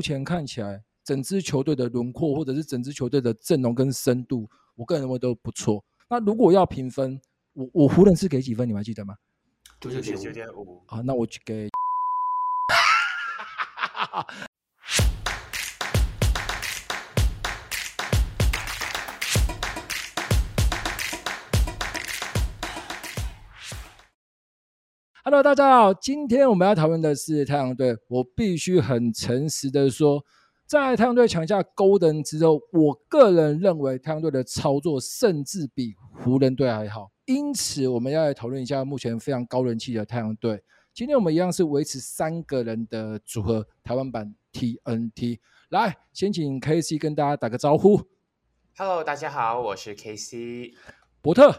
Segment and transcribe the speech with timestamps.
[0.00, 5.84] 目前看起来，整支球队的轮廓或者是整支球队的阵容跟深度，我个人认为都不错。
[6.08, 7.20] 那如果要评分，
[7.52, 8.66] 我我湖人是给几分？
[8.66, 9.14] 你们还记得吗？
[9.78, 10.82] 九九九点五。
[10.86, 11.68] 啊，那我去给。
[25.22, 27.94] Hello，大家好，今天我们要讨论的是太阳队。
[28.08, 30.24] 我必须很诚实的说，
[30.64, 37.12] 在太阳队抢下 Golden 之后，我个人认为太阳队的操作甚至比湖人队还好。
[37.26, 40.62] 因此，我们要来讨论一下目前非常高人气的太阳队。
[40.94, 45.38] 今天我们一样是维持三个人的组合，台湾版 TNT。
[45.68, 48.00] 来，先请 KC 跟大家打个招呼。
[48.74, 50.72] Hello，大家好，我是 KC。
[51.20, 51.52] 伯特，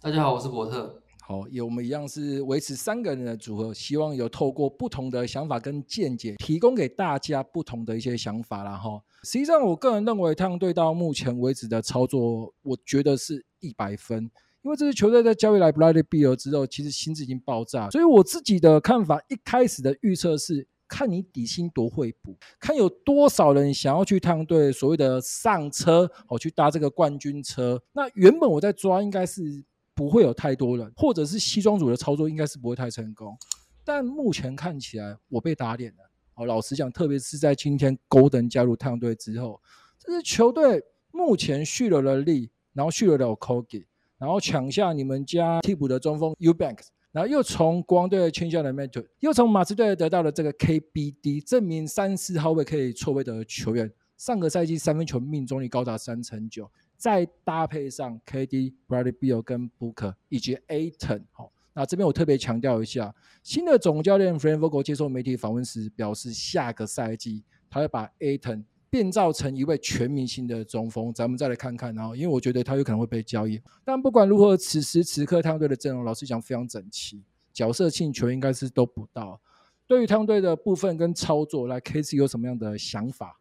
[0.00, 1.04] 大家好，我是伯特。
[1.28, 8.98] 好，也我们一样是维持三个人的组合，希望有透过不同的想法跟见解，提供给大家不同的一些想法啦哈。
[9.24, 14.22] 实际上，我个人认为太阳队到目前为止的操作，我觉得是一百分，
[14.62, 27.82] 因为这支球队在交易来 Bradley Beal 之后，其实薪资已经爆炸，所以我自己的看法，一开始的预测是看你底薪多会补，看有多少人想要去太阳队所谓的上车，哦，去搭这个冠军车。
[27.92, 29.62] 那原本我在抓应该是。
[29.98, 33.36] 不会有太多人，或者是西装组的操作应该是不会太成功，
[33.84, 36.08] 但目前看起来我被打脸了。
[36.36, 39.60] 哦，老实讲，特别是在今天 Golden 加入太阳队之后，
[39.98, 43.86] 这支球队目前续了了力，然后续了了 Okogie，
[44.18, 56.70] 然后抢下你们家替补的中锋 U Banks，然后又从国王队签下了 Matu，又从马刺队得到了这个 KBD，证明三四号位可以错位的球员，上个赛季三分球命中率高达三成九。
[56.98, 77.22] 再搭配上 KD、Bradley Beal 跟 Booker 以及 Aton 好，那这边我特别强调一下，新的总教练 Frank Vogel 接受媒体访问时表示，下个赛季他会把 Aton 变造成一位全明星的中锋，咱们再来看看，然后因为我觉得他有可能会被交易，但不管如何，此时此刻太阳队的阵容老实讲非常整齐，
[77.52, 79.40] 角色性球应该是都不到。
[79.86, 83.37] 对于太阳队的部分跟操作，来 KC 有什么样的想法？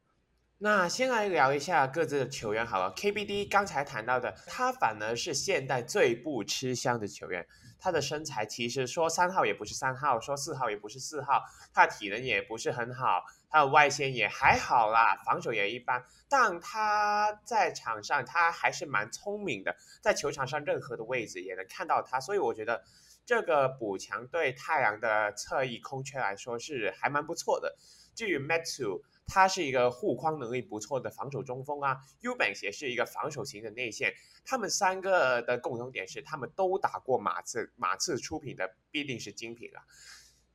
[0.59, 2.91] 那先来聊一下各自的球员好了。
[2.95, 7.45] KBD 刚才谈到的，他反而是现代最不吃香的球员。
[7.79, 16.03] 他的身材其实说三号也不是三号，说四号也不是四号，他的体能也不是很好，他的外线也还好啦，防守也一般。
[16.27, 22.83] 但他在场上他还是蛮聪明的，在球场上任何的位置也能看到他，所以我觉得
[23.27, 27.75] 这个补强对太阳的侧翼空缺来说是还蛮不错的。
[28.15, 29.03] 至于 Metu。
[29.29, 34.13] 他是一个护框能力不错的防守中锋啊，Ubank 也是一个防守型的内线。
[34.45, 39.81] 他们三个的共同点是，他们都打过马刺，马刺出品的必定是精品了。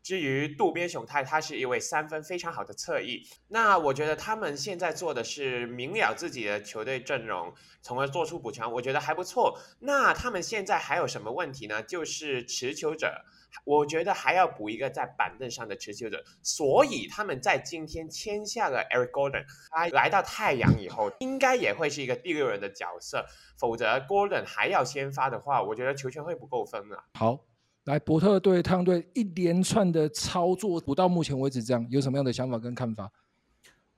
[0.02, 3.22] 至于渡边雄太，他是一位三分非常好的侧翼。
[3.48, 9.58] 那我觉得他们现在做的是明了自己的球队阵容，从而做出补强，我觉得还不错。
[9.80, 11.82] 那他们现在还有什么问题呢？
[11.82, 13.24] 就是持球者。
[13.64, 23.26] 我觉得还要补一个在板凳上的持球者，所以他们在今天签下了 Eric Gordon，他来到太阳以后，应该也会是一个第六人的角色，
[23.58, 27.04] 否则 Gordon 还要先发的话，我觉得球权会不够分了。
[27.12, 27.40] 好，
[27.84, 33.10] 来伯特队太阳队一连串的操作，不到目前为止这样，有什么样的想法跟看法？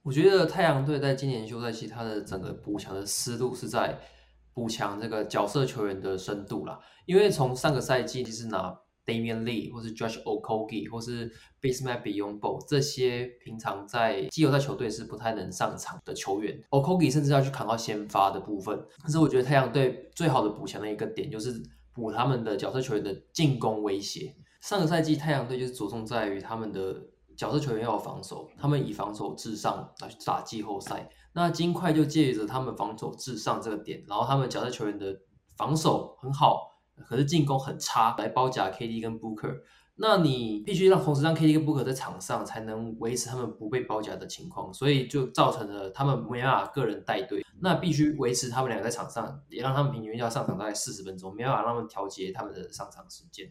[0.02, 3.98] 我觉得太阳队在今年休赛期，他的整个补强的思路是在
[4.52, 8.78] 补强这个角色球员的深度啦，因为从上个赛季其实拿。
[9.06, 11.30] Damian Lee 或是 Josh Okogie 或是
[11.60, 18.82] Bismack Biyombo 这些平常在季后赛球队是不太能上场的球员，Okogie 甚至要去扛到先发的部分。
[19.02, 21.52] 可是我觉得太阳队最好的补强的一个点就是
[21.94, 24.34] 补他们的角色球员的进攻威胁。
[24.60, 27.00] 上个赛季太阳队就是着重在于他们的
[27.36, 31.08] 角色球员要防守，他们以防守至上来去打季后赛。
[31.32, 35.16] 那金块就借着他们防守至上这个点，然后他们角色球员的
[35.56, 36.72] 防守很好。
[37.08, 39.52] 可是进攻很差，来包夹 KD 跟 Booker，
[39.96, 53.48] 那你必须让同时让 KD 跟 Booker 在场上，才能维持他们不被包夹的情况，所以就造成了他们没办法个人带队，那必须维持他们两个在场上，也让他们平均要上场大概四十分钟，没办法让他们调节他们的上场时间。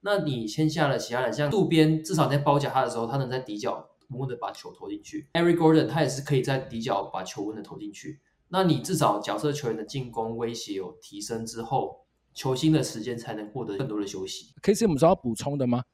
[0.00, 8.20] 那你签下了其他人，像渡边，至少在包夹他的时候，他能在底角稳稳的把球投进去；Eric Gordon 他也是可以在底角把球稳的投进去。
[8.48, 12.01] 那你至少角色球员的进攻威胁有提升之后。
[12.34, 14.54] 球星的时间才能获得更多的休息。
[14.62, 15.84] KC，我们是要补充的吗？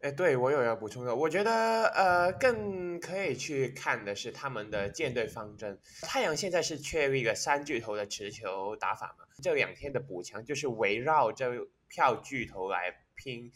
[0.00, 1.14] 哎，对，我有要补充的。
[1.14, 5.78] 我觉得，呃，更可以去看的是他们的建队方针。
[6.02, 9.24] 太阳现在是缺一个三巨头的持球打法嘛？
[9.42, 11.50] 这两天的补强就是围绕这
[11.88, 13.50] 票巨头来拼。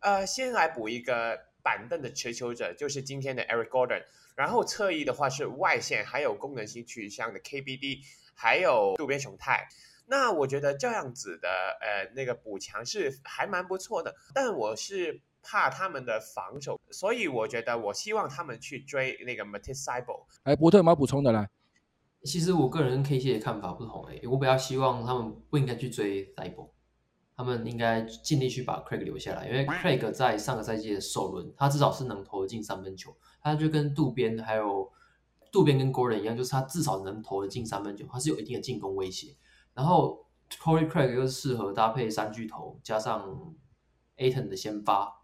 [0.00, 4.02] 呃，先来补一个板凳的持球者，就是今天的 Eric Gordon。
[4.34, 8.00] 然后侧翼的话是外线，还有功能性取向的 KBD，
[8.34, 9.68] 还有渡边雄太。
[10.06, 11.48] 那我觉得这样子的
[11.80, 20.26] 呃那个补强是还蛮不错的，但我是怕他们的防守，所以我觉得我希望他们去追那个 Matisse Thybulle。
[20.42, 21.48] 哎，伯特有没有补充的来？
[22.24, 26.70] 其实我个人跟 K C 的看法不同诶，我比较希望他们不应该去追 Thybulle，
[27.36, 34.90] 他们应该尽力去把 Craig 留下来，因为 Craig 在上个赛季的首轮，他至少是能投进三分球，他就跟渡边还有
[35.50, 39.34] 渡边跟 Gordon 一样，就是他至少能投得进三分球，他是有一定的进攻威胁。
[39.74, 43.54] 然后 Torrey Craig 又是适合搭配三巨头加上
[44.16, 45.22] Ayton 的先发。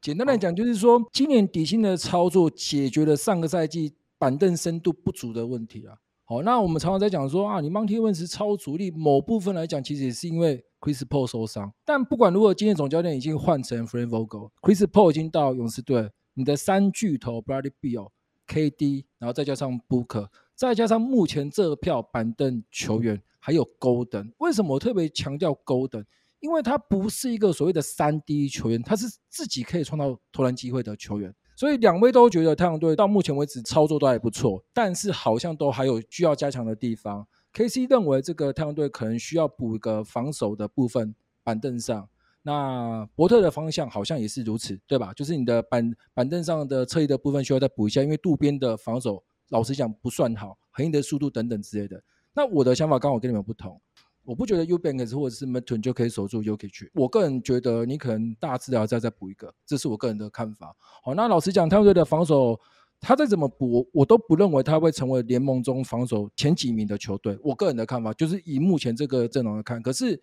[0.00, 5.98] 简单来讲，就是说今年底薪的操作解决了上个赛季板凳深度不足的问题啊。
[6.30, 11.72] 好，那我们常常在讲说啊，你 Monty Williams 超主力，某部分来讲其实也是因为 Chris Paul 受伤。
[11.86, 18.10] 但不管如何，今天总教练已经换成 Frank Vogel，Chris Paul 已经到勇士队，你的三巨头 Bradley Beal、
[18.46, 23.22] KD，然后再加上 Booker，再加上目前这票板凳球员。
[23.38, 26.04] 还有 Golden 为什么我特别强调 Golden？
[26.40, 31.34] 因为他不是一个所谓的三 D 球员，他是自己可以创造投篮机会的球员。
[31.58, 37.26] 所以两位都觉得太阳队到目前为止操作都还不错，但是好像都还有需要加强的地方。
[37.52, 41.12] KC 认为这个太阳队可能需要补一个防守的部分
[41.42, 42.08] 板凳上。
[42.42, 45.12] 那伯特的方向好像也是如此，对吧？
[45.12, 52.00] 就是你的板板凳上的侧翼的部分需要再补一下，因为渡边的防守老实讲不算好，横移的速度等等之类的。
[52.34, 53.80] 那我的想法刚好跟你们不同，
[54.28, 56.90] 我不觉得 U Banks 或者是 Mathurin 就可以守住 U K 区。
[56.92, 60.76] 我个人觉得你可能大致要再再补一个，这是我个人的看法。
[61.02, 62.60] 好，那老实讲，太阳队的防守，
[63.00, 67.38] 他再怎么补，我都不认为他会成为联盟中防守前几名的球队。
[67.42, 70.20] 我个人的看法就是以目前这个阵容来看，可是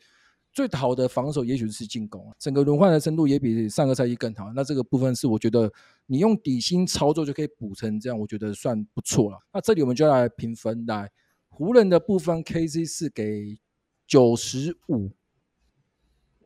[0.54, 4.54] 最好的防守也许是进攻，整个轮换的深度也比上个赛季更好。
[4.54, 5.74] 那这个部分是我觉得
[6.06, 9.40] 你用底薪操作就可以补成这样，我觉得算不错了。
[9.52, 11.10] 那这里我们就来评分来。
[11.50, 13.58] 湖人的部分，K Z 是给
[14.08, 15.12] 九十五，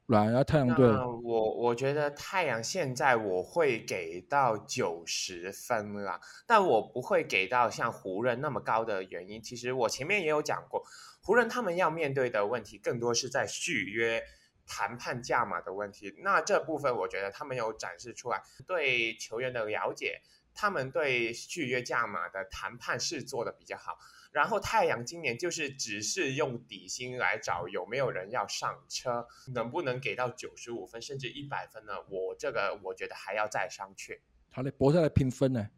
[0.06, 10.84] 来，啊太阳队，我我觉得太阳现在我会给到九十分啦，但我不会给到像湖人那么高的原因，其实我前面也有讲过，
[11.22, 14.24] 湖人他们要面对的问题更多是在续约
[14.66, 20.22] 谈判价码的问题，那这部分我觉得他们有展示出来对球员的了解，
[20.62, 23.98] 他们对续约价码的谈判是做的比较好。
[24.34, 31.94] 然后太阳今年就是只是用底薪来找有没有人要上车，能不能给到九十五分甚至一百分呢？
[32.10, 34.20] 我这个我觉得还要再商榷。
[34.52, 35.70] 好嘞，博下来评分呢？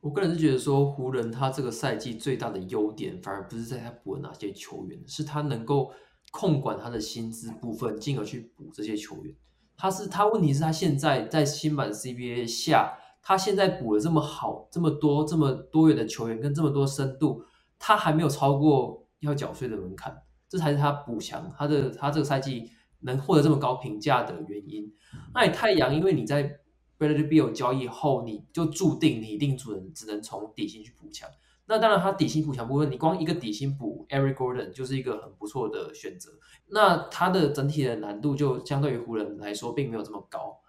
[0.00, 5.94] 我个人是觉得说湖人他这个赛季最大的优点，反而不是在他补了哪些球员，是他能够
[6.30, 9.34] 控管他的薪资部分，进而去补这些球员。
[9.76, 17.42] 他是他问题是他现在在新版 CBA 下，他现在补了这么好、这么多、这么多元的球员，跟这么多深度。
[17.78, 24.92] 他还没有超过要缴税的门槛，这才是他补强他的他这个赛季能获得这么高评价的原因。
[25.34, 26.60] 那你太阳，因为你在
[26.98, 31.28] Bradley Beal 交易后，你就注定你一定只能只能从底薪去补强。
[31.66, 36.30] 那当然，他底薪补强部分，你光一个底薪补 Eric Gordon 就是一个很不错的选择。
[36.66, 40.60] 那他的整体的难度就相对于湖人来说，并没有这么高。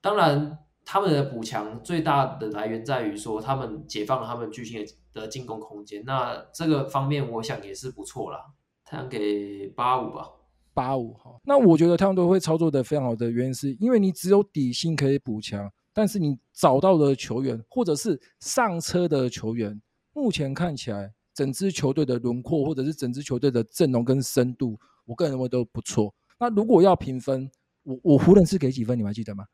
[0.00, 0.60] 当然。
[0.84, 6.02] 他们的补强最大的来源在于说，他们解放了他们巨星的进攻空间。
[6.04, 8.38] 那这个方面，我想也是不错啦。
[8.84, 10.28] 太阳给八五吧，
[10.74, 11.34] 八五哈。
[11.44, 19.80] 那我觉得太阳队会操作的非常好的原因，是因为你只有底薪可以补强，但是你找到的球员或者是上车的球员，
[20.12, 26.14] 目前看起来整支球队的轮廓或者是整支球队的阵容跟深度，我个人认为都不错。
[26.38, 27.50] 那如果要评分，
[27.84, 28.98] 我我湖人是给几分？
[28.98, 29.46] 你们还记得吗？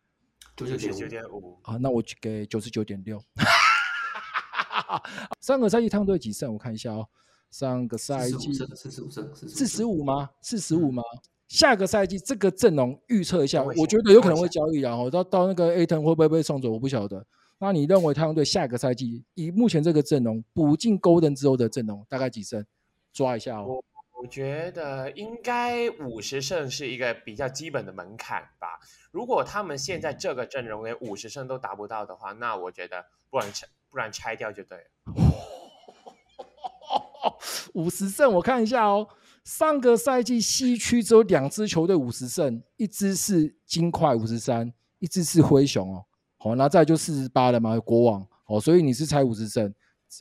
[0.67, 3.21] 九十九点五啊，那我给九十九点六。
[5.41, 6.53] 上个赛季他们队几胜？
[6.53, 7.07] 我看一下哦。
[7.51, 10.31] 上个赛季四十五胜，四十五吗？
[10.41, 11.03] 四十五吗？
[11.49, 16.71] 下个赛季这个阵容预测一下，我觉得有可能会交易，然后到到那个 Ayton 会不会被送走？
[16.71, 17.27] 我不晓得。
[17.59, 22.65] 那你认为太阳队下个赛季以目前这个阵容补进 Golden 之后的阵容大概几胜？
[23.13, 23.83] 抓一下哦。
[24.21, 28.79] 我觉得应该五十胜是一个比较基本的门槛吧。
[29.11, 34.85] 如果他们现在这个阵容连五十胜都达不到的话，那我觉得不然拆不然拆掉就对了。
[37.73, 39.09] 五十胜，我看一下哦。
[39.43, 46.05] 上个赛季西区只有两支球队五十胜，一支是金块五十三，一支是灰熊哦。
[46.37, 48.29] 好，那再就四十八了嘛，国王。
[48.45, 49.75] 哦，所以你是猜五十胜。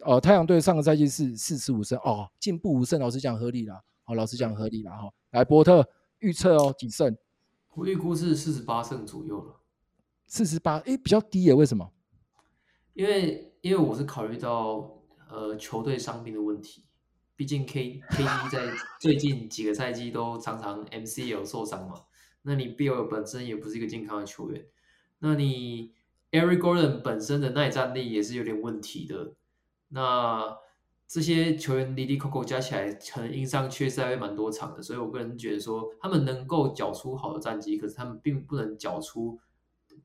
[0.05, 3.81] 呃，太阳队上个赛季是四十五胜哦，进步五胜，老师讲合理啦。
[4.03, 5.11] 好，老师讲合理啦哈。
[5.31, 5.87] 来，波特
[6.19, 7.17] 预测哦，几胜？
[7.73, 9.55] 我预估是四十八胜左右了。
[10.27, 11.91] 四十八，哎，比较低耶，为什么？
[12.93, 16.85] 因为因为我是考虑到呃球队伤病的问题，
[17.35, 22.03] 毕竟 K K D 在 最近几个赛季都常常 MCL 受伤嘛。
[22.43, 24.65] 那你 Bill 本身也不是一个健康的球员，
[25.19, 25.93] 那你
[26.31, 29.33] Eric Gordon 本身的耐战力也是有点问题的。
[29.89, 30.57] 那
[31.07, 34.81] 这些球员离离扣扣加起来，可能因伤缺赛会蛮多场的。
[34.81, 39.39] 所以我个人觉得说，他们能够缴出好的战绩，可是他们并不能缴出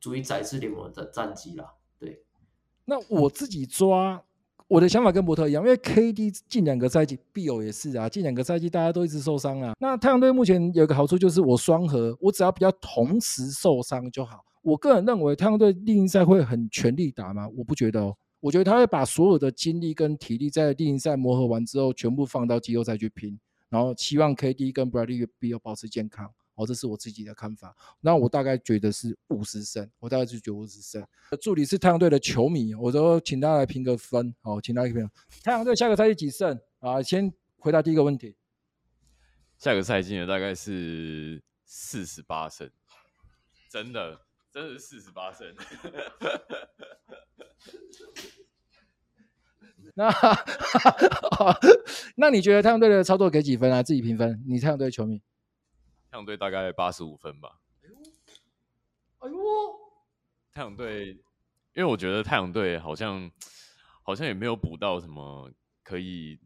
[0.00, 1.74] 足以载至联盟的战绩啦。
[1.98, 2.22] 对，
[2.86, 4.22] 那我自己抓
[4.66, 9.74] 我的想法跟伯特一样，因为 KD 近两个赛季，Beal 也是啊，近两个赛季大家都一直受伤啊。
[9.78, 14.42] 那太阳队目前有一个好处就是我双核，我只要比较同时受伤就好。
[14.62, 17.46] 我个人认为太阳队例行赛会很全力打吗？
[17.58, 18.16] 我不觉得哦。
[18.44, 26.30] 我觉得他会把所有的精力跟体力在例行赛磨合完之后，全部放到季后赛去拼，然后期望 KD 跟 Bradley Beal 保持健康。
[26.56, 27.74] 哦，这是我自己的看法。
[28.02, 31.02] 那我大概觉得是五十胜，我大概是觉得五十胜。
[31.40, 34.34] 助理是太阳队的球迷，我都请他来评个分。
[34.42, 35.08] 好，请他来评。
[35.42, 36.60] 太阳队下个赛季几胜？
[36.80, 38.36] 啊，先回答第一个问题。
[39.56, 42.70] 下个赛季呢，大概是四十八胜。
[43.70, 44.20] 真的，
[44.52, 45.50] 真的是四十八胜。
[49.96, 50.10] 那
[52.16, 53.82] 那你觉得太阳队的操作给几分啊？
[53.82, 54.42] 自己评分。
[54.46, 55.18] 你太阳队球迷，
[56.10, 57.60] 太阳队大概八十五分吧。
[57.82, 57.94] 哎呦，
[59.20, 59.36] 哎呦
[60.52, 61.10] 太阳队，
[61.74, 63.30] 因为我觉得太阳队好像
[64.02, 65.50] 好像也没有补到什么
[65.82, 66.40] 可以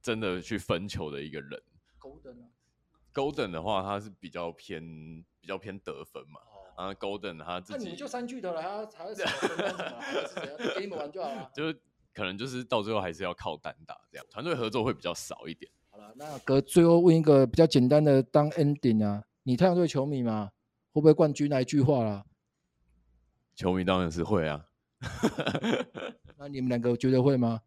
[0.00, 1.62] 真的去分球的一个人。
[2.00, 2.48] Golden 啊
[3.12, 6.40] ，Golden 的话，他是比较偏比较偏得分嘛。
[6.74, 6.96] 啊、oh.
[6.96, 9.58] Golden 他自己，那你就三巨头了，还要还要什么分
[10.28, 10.74] 什么？
[10.74, 11.50] 给你们玩就好了。
[11.54, 11.74] 就
[12.14, 15.70] 可能就是到最后还是要靠单打这样，团队合作会比较少一点。
[15.90, 20.50] 好了，那哥最后问一个比较简单的当 ending 啊，你太阳队球迷吗？
[20.92, 22.24] 会不会冠军那一句话啦？
[23.54, 24.66] 球迷当然是会啊。
[26.38, 27.60] 那你们两个觉得会吗？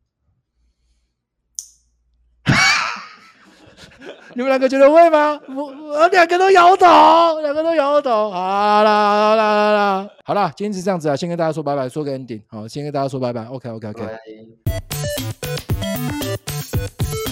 [4.35, 5.39] 你们两个觉得会吗？
[5.47, 8.31] 我我两个都摇头，两个都摇头。
[8.31, 12.41] 好啦好啦好啦，好啦，今天是这样子啊，先跟大家说拜拜，说个 ending。
[12.47, 13.45] 好，先跟大家说拜拜。
[13.45, 14.17] OK OK OK。
[14.77, 15.15] Thank
[17.13, 17.24] you.